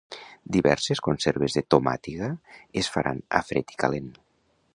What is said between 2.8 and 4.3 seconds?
es faran a Fred i Calent.